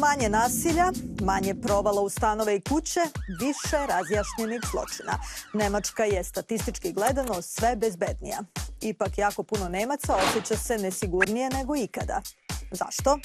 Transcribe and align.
Manje 0.00 0.28
nasilja, 0.28 0.92
manje 1.22 1.54
provala 1.54 2.02
u 2.02 2.08
stanove 2.08 2.56
i 2.56 2.60
kuće, 2.60 3.00
više 3.40 3.86
razjašnjenih 3.88 4.60
zločina. 4.70 5.18
Nemačka 5.54 6.04
je 6.04 6.24
statistički 6.24 6.92
gledano 6.92 7.42
sve 7.42 7.76
bezbednija. 7.76 8.38
Ipak 8.80 9.18
jako 9.18 9.42
puno 9.42 9.68
Nemaca 9.68 10.16
osjeća 10.16 10.56
se 10.56 10.78
nesigurnije 10.78 11.50
nego 11.50 11.76
ikada. 11.76 12.20
Zašto? 12.70 13.18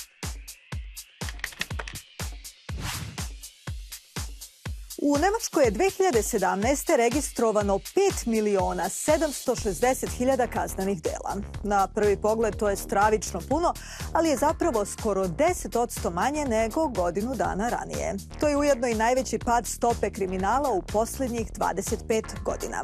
U 5.06 5.18
Nemačkoj 5.18 5.64
je 5.64 5.72
2017. 5.72 6.96
registrovano 6.96 7.74
5 7.74 8.28
miliona 8.28 8.84
760 8.84 10.18
hiljada 10.18 10.48
kaznenih 10.48 11.02
dela. 11.02 11.36
Na 11.64 11.88
prvi 11.88 12.18
pogled 12.18 12.56
to 12.56 12.70
je 12.70 12.76
stravično 12.76 13.40
puno, 13.50 13.74
ali 14.14 14.30
je 14.30 14.38
zapravo 14.38 14.86
skoro 14.86 15.28
10 15.28 16.12
manje 16.12 16.46
nego 16.46 16.88
godinu 16.88 17.36
dana 17.36 17.70
ranije. 17.70 18.16
To 18.40 18.48
je 18.48 18.58
ujedno 18.58 18.88
i 18.88 18.96
najveći 18.96 19.40
pad 19.40 19.68
stope 19.68 20.10
kriminala 20.10 20.72
u 20.72 20.82
poslednjih 20.82 21.48
25 21.52 22.44
godina. 22.44 22.84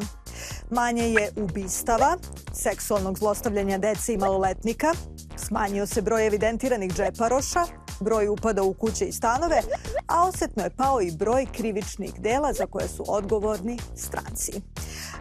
Manje 0.70 1.04
je 1.04 1.32
ubistava, 1.36 2.18
seksualnog 2.54 3.18
zlostavljanja 3.18 3.78
dece 3.78 4.14
i 4.14 4.18
maloletnika, 4.18 4.94
smanjio 5.38 5.88
se 5.88 6.02
broj 6.02 6.28
evidentiranih 6.28 6.94
džeparoša, 6.94 7.66
broj 8.00 8.28
upada 8.28 8.64
u 8.64 8.74
kuće 8.74 9.06
i 9.06 9.12
stanove, 9.12 9.62
a 10.08 10.28
osetno 10.28 10.64
je 10.64 10.70
pao 10.70 11.02
i 11.02 11.12
broj 11.12 11.46
krivičnih 11.52 12.14
dela 12.20 12.54
za 12.54 12.66
koje 12.66 12.88
su 12.88 13.04
odgovorni 13.08 13.78
stranci. 13.96 14.52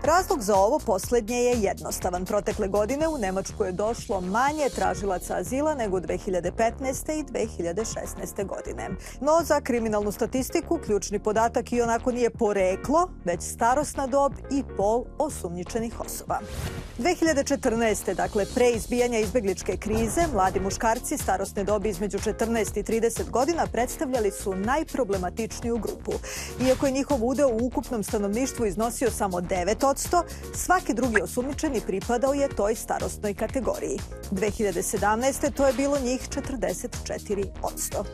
Razlog 0.02 0.42
za 0.42 0.56
ovo 0.56 0.78
poslednje 0.78 1.36
je 1.36 1.60
jednostavan. 1.60 2.24
Protekle 2.24 2.68
godine 2.68 3.08
u 3.08 3.18
Nemačku 3.18 3.64
je 3.64 3.72
došlo 3.72 4.20
manje 4.20 4.68
tražilaca 4.74 5.36
azila 5.36 5.74
nego 5.74 6.00
2015. 6.00 7.20
i 7.20 7.24
2016. 7.24 8.46
godine. 8.46 8.88
No 9.20 9.42
za 9.44 9.60
kriminalnu 9.60 10.12
statistiku 10.12 10.78
ključni 10.84 11.18
podatak 11.18 11.72
i 11.72 11.82
onako 11.82 12.12
nije 12.12 12.30
poreklo, 12.30 13.08
već 13.24 13.42
starosna 13.42 14.06
dob 14.06 14.32
i 14.50 14.62
pol 14.76 15.04
osumnjičenih 15.18 16.00
osoba. 16.00 16.38
2014. 16.98 18.14
dakle 18.14 18.46
pre 18.54 18.70
izbijanja 18.70 19.18
izbegličke 19.18 19.76
krize, 19.76 20.20
mladi 20.32 20.60
muškarci 20.60 21.18
starosne 21.18 21.64
dobi 21.64 21.88
između 21.88 22.18
14 22.18 22.78
i 22.78 22.82
30 22.82 23.30
godina 23.30 23.66
predstavljali 23.66 24.30
su 24.30 24.54
najproblematičniju 24.54 25.78
grupu. 25.78 26.12
Iako 26.66 26.86
je 26.86 26.92
njihov 26.92 27.24
udeo 27.26 27.48
u 27.48 27.66
ukupnom 27.66 28.02
stanovništvu 28.02 28.66
iznosio 28.66 29.10
samo 29.10 29.36
9 29.40 29.87
10%, 29.94 30.22
svaki 30.54 30.94
drugi 30.94 31.22
osumničeni 31.22 31.80
pripadao 31.80 32.34
je 32.34 32.48
toj 32.48 32.74
starostnoj 32.74 33.34
kategoriji. 33.34 33.98
2017. 34.30 35.52
to 35.52 35.66
je 35.66 35.72
bilo 35.72 35.98
njih 35.98 36.28
44% 36.28 38.04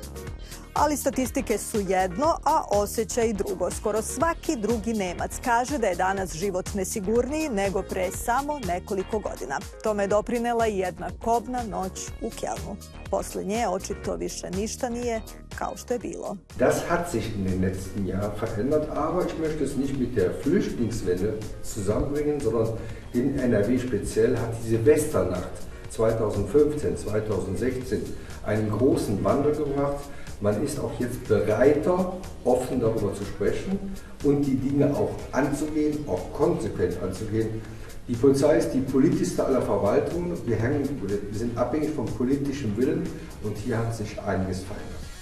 ali 0.75 0.97
statistike 0.97 1.59
su 1.59 1.81
jedno, 1.81 2.27
a 2.45 2.63
osjećaj 2.71 3.33
drugo. 3.33 3.71
Skoro 3.71 4.03
svaki 4.03 4.57
drugi 4.57 4.93
Nemac 4.93 5.31
kaže 5.45 5.79
da 5.79 5.87
je 5.87 5.95
danas 5.95 6.35
život 6.35 6.75
nesigurniji 6.75 7.49
nego 7.49 7.83
pre 7.83 8.11
samo 8.11 8.61
nekoliko 8.67 9.19
godina. 9.19 9.61
Tome 9.83 10.03
je 10.03 10.07
doprinela 10.07 10.67
i 10.67 10.79
jedna 10.79 11.11
kobna 11.25 11.63
noć 11.63 12.09
u 12.23 12.31
Kelnu. 12.31 12.77
Posle 13.17 13.45
nje 13.45 13.69
očito 13.69 14.17
više 14.17 14.51
ništa 14.51 14.89
nije 14.89 15.21
kao 15.59 15.77
što 15.77 15.93
je 15.93 15.99
bilo. 15.99 16.37
Das 16.59 16.75
hat 16.89 17.11
sich 17.11 17.27
in 17.37 17.45
den 17.45 17.61
letzten 17.61 18.07
Jahren 18.07 18.31
verändert, 18.41 18.89
aber 18.95 19.27
ich 19.27 19.35
möchte 19.39 19.65
es 19.65 19.77
nicht 19.77 19.99
mit 19.99 20.15
der 20.15 20.31
Flüchtlingswelle 20.43 21.33
zusammenbringen, 21.65 22.41
sondern 22.41 22.67
in 23.15 23.39
NRW 23.39 23.79
speziell 23.79 24.37
hat 24.37 24.51
die 24.63 24.69
Silvesternacht 24.69 25.55
2015, 25.95 26.97
2016 26.97 28.03
einen 28.45 28.71
großen 28.71 29.23
Wandel 29.25 29.53
gebracht. 29.53 30.05
Man 30.41 30.63
ist 30.65 30.81
auch 30.81 30.93
jetzt 30.99 31.27
bereiter, 31.29 32.15
offen 32.45 32.81
darüber 32.81 33.15
zu 33.15 33.25
sprechen 33.25 33.79
und 34.25 34.43
die 34.43 34.57
Dinge 34.57 34.95
auch 34.95 35.13
anzugehen, 35.33 36.05
auch 36.09 36.33
konsequent 36.33 37.01
anzugehen. 37.03 37.63
Die 38.09 38.15
Polizei 38.15 38.59
ist 38.59 38.71
die 38.73 38.81
politischste 38.81 39.47
aller 39.47 39.63
Verwaltungen. 39.63 40.33
Wir, 40.45 40.57
hängen, 40.57 41.01
wir 41.07 41.39
sind 41.39 41.57
abhängig 41.57 41.91
vom 41.91 42.05
politischen 42.07 42.77
Willen 42.77 43.09
und 43.43 43.57
hier 43.57 43.79
hat 43.79 43.95
sich 43.95 44.21
einiges 44.21 44.61
verändert. 44.61 45.14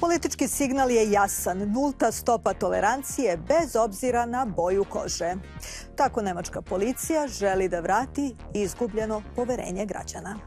Politički 0.00 0.48
signal 0.48 0.90
je 0.90 1.10
jasan, 1.10 1.58
nulta 1.58 2.12
stopa 2.12 2.54
tolerancije 2.54 3.36
bez 3.36 3.76
obzira 3.76 4.26
na 4.26 4.44
boju 4.44 4.84
kože. 4.84 5.34
Tako 5.96 6.22
nemačka 6.22 6.62
policija 6.62 7.26
želi 7.28 7.68
da 7.68 7.80
vrati 7.80 8.34
izgubljeno 8.54 9.22
poverenje 9.36 9.86
građana. 9.86 10.38